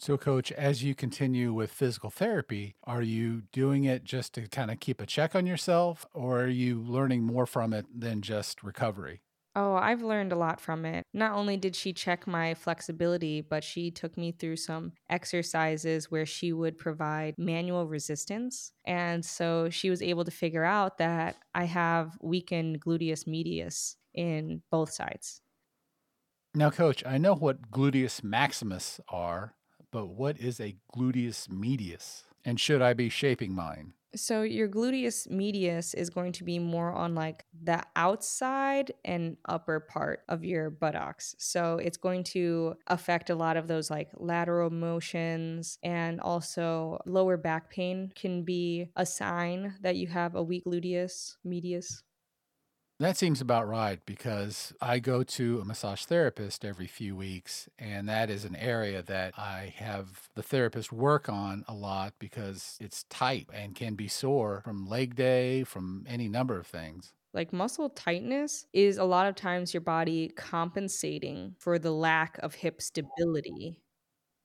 So, 0.00 0.16
coach, 0.16 0.52
as 0.52 0.84
you 0.84 0.94
continue 0.94 1.52
with 1.52 1.72
physical 1.72 2.08
therapy, 2.10 2.76
are 2.84 3.02
you 3.02 3.42
doing 3.52 3.84
it 3.84 4.04
just 4.04 4.32
to 4.34 4.46
kind 4.46 4.70
of 4.70 4.78
keep 4.78 5.00
a 5.00 5.06
check 5.06 5.34
on 5.34 5.44
yourself, 5.44 6.06
or 6.14 6.42
are 6.42 6.48
you 6.48 6.80
learning 6.80 7.24
more 7.24 7.46
from 7.46 7.72
it 7.72 7.86
than 7.92 8.22
just 8.22 8.62
recovery? 8.62 9.22
Oh, 9.60 9.74
I've 9.74 10.02
learned 10.02 10.30
a 10.30 10.36
lot 10.36 10.60
from 10.60 10.84
it. 10.84 11.02
Not 11.12 11.32
only 11.32 11.56
did 11.56 11.74
she 11.74 11.92
check 11.92 12.28
my 12.28 12.54
flexibility, 12.54 13.40
but 13.40 13.64
she 13.64 13.90
took 13.90 14.16
me 14.16 14.30
through 14.30 14.54
some 14.54 14.92
exercises 15.10 16.12
where 16.12 16.26
she 16.26 16.52
would 16.52 16.78
provide 16.78 17.34
manual 17.38 17.88
resistance. 17.88 18.70
And 18.84 19.24
so 19.24 19.68
she 19.68 19.90
was 19.90 20.00
able 20.00 20.24
to 20.24 20.30
figure 20.30 20.62
out 20.62 20.98
that 20.98 21.38
I 21.56 21.64
have 21.64 22.16
weakened 22.22 22.80
gluteus 22.80 23.26
medius 23.26 23.96
in 24.14 24.62
both 24.70 24.92
sides. 24.92 25.42
Now, 26.54 26.70
coach, 26.70 27.04
I 27.06 27.16
know 27.18 27.34
what 27.34 27.70
gluteus 27.70 28.22
maximus 28.22 29.00
are, 29.08 29.54
but 29.90 30.06
what 30.06 30.38
is 30.38 30.60
a 30.60 30.76
gluteus 30.94 31.48
medius? 31.48 32.24
And 32.44 32.60
should 32.60 32.82
I 32.82 32.92
be 32.94 33.08
shaping 33.08 33.54
mine? 33.54 33.94
So 34.14 34.42
your 34.42 34.68
gluteus 34.68 35.28
medius 35.28 35.92
is 35.92 36.08
going 36.08 36.32
to 36.32 36.44
be 36.44 36.58
more 36.58 36.92
on 36.92 37.14
like 37.14 37.44
the 37.62 37.82
outside 37.94 38.92
and 39.04 39.36
upper 39.44 39.80
part 39.80 40.24
of 40.28 40.44
your 40.44 40.70
buttocks. 40.70 41.34
So 41.38 41.76
it's 41.76 41.98
going 41.98 42.24
to 42.24 42.74
affect 42.86 43.28
a 43.28 43.34
lot 43.34 43.58
of 43.58 43.68
those 43.68 43.90
like 43.90 44.08
lateral 44.16 44.70
motions 44.70 45.78
and 45.82 46.20
also 46.20 46.98
lower 47.04 47.36
back 47.36 47.70
pain 47.70 48.10
can 48.14 48.44
be 48.44 48.88
a 48.96 49.04
sign 49.04 49.74
that 49.82 49.96
you 49.96 50.06
have 50.06 50.34
a 50.34 50.42
weak 50.42 50.64
gluteus 50.64 51.36
medius. 51.44 52.02
That 53.00 53.16
seems 53.16 53.40
about 53.40 53.68
right 53.68 54.04
because 54.06 54.72
I 54.80 54.98
go 54.98 55.22
to 55.22 55.60
a 55.60 55.64
massage 55.64 56.04
therapist 56.04 56.64
every 56.64 56.88
few 56.88 57.14
weeks, 57.14 57.68
and 57.78 58.08
that 58.08 58.28
is 58.28 58.44
an 58.44 58.56
area 58.56 59.02
that 59.04 59.38
I 59.38 59.72
have 59.76 60.28
the 60.34 60.42
therapist 60.42 60.92
work 60.92 61.28
on 61.28 61.64
a 61.68 61.74
lot 61.74 62.14
because 62.18 62.76
it's 62.80 63.04
tight 63.04 63.48
and 63.52 63.76
can 63.76 63.94
be 63.94 64.08
sore 64.08 64.62
from 64.64 64.86
leg 64.86 65.14
day, 65.14 65.62
from 65.62 66.06
any 66.08 66.28
number 66.28 66.58
of 66.58 66.66
things. 66.66 67.14
Like 67.34 67.52
muscle 67.52 67.90
tightness 67.90 68.66
is 68.72 68.98
a 68.98 69.04
lot 69.04 69.26
of 69.28 69.34
times 69.34 69.74
your 69.74 69.80
body 69.82 70.28
compensating 70.30 71.54
for 71.58 71.78
the 71.78 71.92
lack 71.92 72.38
of 72.38 72.54
hip 72.54 72.80
stability 72.80 73.82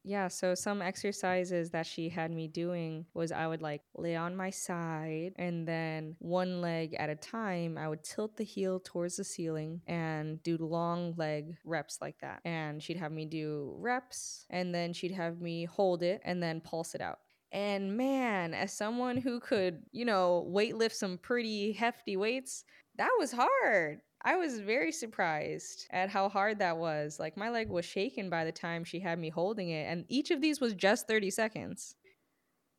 yeah, 0.05 0.27
so 0.27 0.53
some 0.53 0.81
exercises 0.81 1.69
that 1.69 1.85
she 1.85 2.09
had 2.09 2.29
me 2.29 2.47
doing 2.47 3.05
was 3.13 3.31
I 3.31 3.47
would 3.47 3.61
like 3.61 3.81
lay 3.95 4.17
on 4.17 4.35
my 4.35 4.49
side 4.49 5.33
and 5.37 5.65
then 5.65 6.17
one 6.19 6.59
leg 6.61 6.93
at 6.99 7.09
a 7.09 7.15
time, 7.15 7.77
I 7.77 7.87
would 7.87 8.03
tilt 8.03 8.35
the 8.35 8.43
heel 8.43 8.81
towards 8.83 9.15
the 9.15 9.23
ceiling 9.23 9.81
and 9.87 10.43
do 10.43 10.57
long 10.57 11.13
leg 11.15 11.55
reps 11.63 11.99
like 12.01 12.17
that. 12.19 12.41
And 12.43 12.83
she'd 12.83 12.97
have 12.97 13.13
me 13.13 13.25
do 13.25 13.75
reps 13.79 14.45
and 14.49 14.75
then 14.75 14.91
she'd 14.91 15.13
have 15.13 15.39
me 15.39 15.63
hold 15.63 16.03
it 16.03 16.21
and 16.25 16.43
then 16.43 16.59
pulse 16.59 16.95
it 16.95 17.01
out. 17.01 17.19
And 17.53 17.95
man, 17.95 18.53
as 18.53 18.73
someone 18.73 19.15
who 19.15 19.39
could, 19.39 19.83
you 19.91 20.03
know, 20.05 20.43
weight 20.47 20.75
lift 20.75 20.95
some 20.95 21.17
pretty 21.17 21.71
hefty 21.71 22.17
weights, 22.17 22.65
that 22.97 23.11
was 23.19 23.31
hard. 23.31 24.01
I 24.25 24.37
was 24.37 24.59
very 24.59 24.91
surprised 24.91 25.87
at 25.91 26.09
how 26.09 26.29
hard 26.29 26.59
that 26.59 26.77
was. 26.77 27.19
Like 27.19 27.35
my 27.35 27.49
leg 27.49 27.69
was 27.69 27.85
shaken 27.85 28.29
by 28.29 28.45
the 28.45 28.51
time 28.51 28.83
she 28.83 28.99
had 28.99 29.19
me 29.19 29.29
holding 29.29 29.69
it, 29.69 29.83
and 29.83 30.05
each 30.07 30.31
of 30.31 30.41
these 30.41 30.61
was 30.61 30.73
just 30.73 31.07
30 31.07 31.29
seconds. 31.29 31.95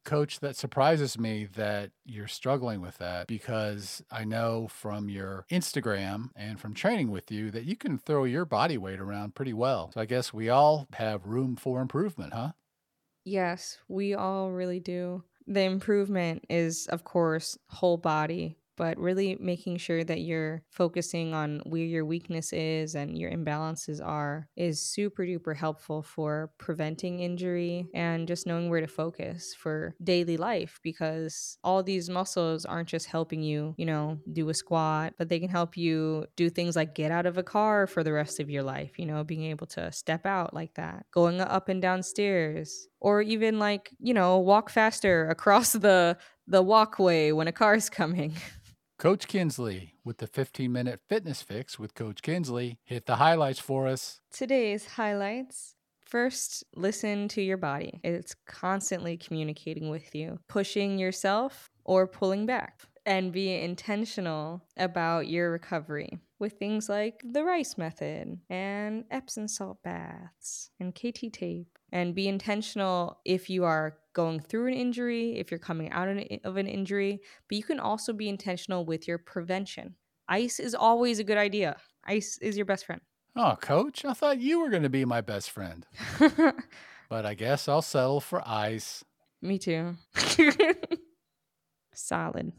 Coach, 0.04 0.40
that 0.40 0.56
surprises 0.56 1.18
me 1.18 1.46
that 1.54 1.90
you're 2.04 2.28
struggling 2.28 2.82
with 2.82 2.98
that 2.98 3.26
because 3.26 4.02
I 4.10 4.24
know 4.24 4.68
from 4.68 5.08
your 5.08 5.46
Instagram 5.50 6.28
and 6.36 6.60
from 6.60 6.74
training 6.74 7.10
with 7.10 7.30
you 7.30 7.50
that 7.52 7.64
you 7.64 7.74
can 7.74 7.96
throw 7.96 8.24
your 8.24 8.44
body 8.44 8.76
weight 8.76 9.00
around 9.00 9.34
pretty 9.34 9.54
well. 9.54 9.92
So 9.94 10.02
I 10.02 10.04
guess 10.04 10.32
we 10.34 10.50
all 10.50 10.86
have 10.92 11.24
room 11.24 11.56
for 11.56 11.80
improvement, 11.80 12.34
huh? 12.34 12.52
Yes, 13.24 13.78
we 13.88 14.14
all 14.14 14.50
really 14.50 14.80
do. 14.80 15.24
The 15.46 15.62
improvement 15.62 16.44
is, 16.50 16.86
of 16.88 17.04
course, 17.04 17.56
whole 17.70 17.96
body, 17.96 18.58
but 18.76 18.98
really 18.98 19.36
making 19.40 19.76
sure 19.76 20.04
that 20.04 20.20
you're 20.20 20.62
focusing 20.70 21.34
on 21.34 21.60
where 21.64 21.82
your 21.82 22.04
weakness 22.04 22.52
is 22.52 22.94
and 22.94 23.16
your 23.18 23.30
imbalances 23.30 24.04
are 24.04 24.48
is 24.56 24.80
super 24.80 25.24
duper 25.24 25.56
helpful 25.56 26.02
for 26.02 26.50
preventing 26.58 27.20
injury 27.20 27.86
and 27.94 28.28
just 28.28 28.46
knowing 28.46 28.68
where 28.68 28.80
to 28.80 28.86
focus 28.86 29.54
for 29.54 29.94
daily 30.02 30.36
life 30.36 30.80
because 30.82 31.58
all 31.62 31.82
these 31.82 32.08
muscles 32.08 32.64
aren't 32.64 32.88
just 32.88 33.06
helping 33.06 33.42
you, 33.42 33.74
you 33.76 33.86
know, 33.86 34.18
do 34.32 34.48
a 34.48 34.54
squat, 34.54 35.14
but 35.18 35.28
they 35.28 35.38
can 35.38 35.48
help 35.48 35.76
you 35.76 36.26
do 36.36 36.50
things 36.50 36.76
like 36.76 36.94
get 36.94 37.10
out 37.10 37.26
of 37.26 37.38
a 37.38 37.42
car 37.42 37.86
for 37.86 38.02
the 38.02 38.12
rest 38.12 38.40
of 38.40 38.50
your 38.50 38.62
life, 38.62 38.98
you 38.98 39.06
know, 39.06 39.24
being 39.24 39.44
able 39.44 39.66
to 39.66 39.90
step 39.92 40.26
out 40.26 40.54
like 40.54 40.74
that, 40.74 41.06
going 41.12 41.40
up 41.40 41.68
and 41.68 41.80
down 41.82 42.02
stairs, 42.02 42.88
or 43.00 43.20
even 43.22 43.58
like, 43.58 43.90
you 43.98 44.14
know, 44.14 44.38
walk 44.38 44.70
faster 44.70 45.28
across 45.28 45.72
the 45.86 46.16
the 46.46 46.62
walkway 46.62 47.32
when 47.32 47.48
a 47.48 47.52
car's 47.52 47.88
coming. 47.88 48.34
Coach 48.98 49.26
Kinsley 49.26 49.94
with 50.04 50.18
the 50.18 50.26
15 50.26 50.70
minute 50.72 51.00
fitness 51.08 51.42
fix 51.42 51.78
with 51.78 51.94
Coach 51.94 52.22
Kinsley. 52.22 52.78
Hit 52.84 53.06
the 53.06 53.16
highlights 53.16 53.58
for 53.58 53.88
us. 53.88 54.20
Today's 54.30 54.86
highlights. 54.86 55.74
First, 56.06 56.62
listen 56.76 57.28
to 57.28 57.42
your 57.42 57.56
body. 57.56 58.00
It's 58.04 58.36
constantly 58.46 59.16
communicating 59.16 59.90
with 59.90 60.14
you, 60.14 60.38
pushing 60.48 60.98
yourself 60.98 61.70
or 61.84 62.06
pulling 62.06 62.46
back. 62.46 62.82
And 63.06 63.32
be 63.32 63.52
intentional 63.54 64.64
about 64.78 65.28
your 65.28 65.50
recovery 65.50 66.20
with 66.38 66.54
things 66.54 66.88
like 66.88 67.20
the 67.22 67.44
rice 67.44 67.76
method 67.76 68.38
and 68.48 69.04
Epsom 69.10 69.46
salt 69.46 69.82
baths 69.82 70.70
and 70.80 70.94
KT 70.94 71.30
tape. 71.30 71.78
And 71.92 72.14
be 72.14 72.28
intentional 72.28 73.20
if 73.26 73.50
you 73.50 73.64
are 73.64 73.98
going 74.14 74.40
through 74.40 74.68
an 74.68 74.74
injury, 74.74 75.38
if 75.38 75.50
you're 75.50 75.58
coming 75.58 75.90
out 75.90 76.08
of 76.08 76.56
an 76.56 76.66
injury, 76.66 77.20
but 77.48 77.58
you 77.58 77.64
can 77.64 77.78
also 77.78 78.12
be 78.12 78.28
intentional 78.28 78.84
with 78.84 79.06
your 79.06 79.18
prevention. 79.18 79.96
Ice 80.28 80.58
is 80.58 80.74
always 80.74 81.18
a 81.18 81.24
good 81.24 81.36
idea. 81.36 81.76
Ice 82.04 82.38
is 82.38 82.56
your 82.56 82.64
best 82.64 82.86
friend. 82.86 83.02
Oh, 83.36 83.56
coach, 83.60 84.04
I 84.04 84.14
thought 84.14 84.38
you 84.38 84.60
were 84.60 84.70
going 84.70 84.84
to 84.84 84.88
be 84.88 85.04
my 85.04 85.20
best 85.20 85.50
friend. 85.50 85.84
but 87.08 87.26
I 87.26 87.34
guess 87.34 87.68
I'll 87.68 87.82
settle 87.82 88.20
for 88.20 88.42
ice. 88.46 89.04
Me 89.42 89.58
too. 89.58 89.96
Solid. 91.92 92.52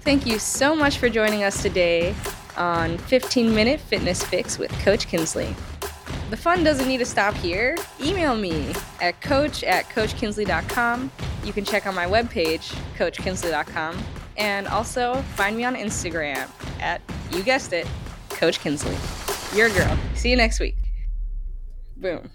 Thank 0.00 0.26
you 0.26 0.38
so 0.38 0.76
much 0.76 0.98
for 0.98 1.08
joining 1.08 1.44
us 1.44 1.62
today 1.62 2.14
on 2.56 2.98
15 2.98 3.54
Minute 3.54 3.80
Fitness 3.80 4.22
Fix 4.22 4.58
with 4.58 4.70
Coach 4.80 5.06
Kinsley. 5.06 5.54
The 6.34 6.40
fun 6.40 6.64
doesn't 6.64 6.88
need 6.88 6.98
to 6.98 7.04
stop 7.04 7.32
here. 7.34 7.76
Email 8.02 8.34
me 8.34 8.72
at 9.00 9.20
coach 9.20 9.62
at 9.62 9.84
coachkinsley.com. 9.90 11.12
You 11.44 11.52
can 11.52 11.64
check 11.64 11.86
out 11.86 11.94
my 11.94 12.06
webpage, 12.06 12.74
coachkinsley.com, 12.98 13.96
and 14.36 14.66
also 14.66 15.22
find 15.36 15.56
me 15.56 15.62
on 15.62 15.76
Instagram 15.76 16.50
at, 16.80 17.00
you 17.30 17.44
guessed 17.44 17.72
it, 17.72 17.86
Coach 18.30 18.58
Kinsley. 18.58 18.96
Your 19.56 19.68
girl. 19.68 19.96
See 20.16 20.28
you 20.28 20.34
next 20.34 20.58
week. 20.58 20.74
Boom. 21.98 22.28